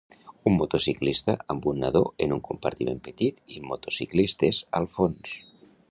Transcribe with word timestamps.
Un 0.51 0.55
motociclista 0.59 1.35
amb 1.55 1.67
un 1.73 1.83
nadó 1.85 2.01
en 2.27 2.35
un 2.37 2.41
compartiment 2.49 3.05
petit 3.09 3.39
i 3.59 3.63
motociclistes 3.71 4.63
al 4.81 4.93
fons. 4.99 5.37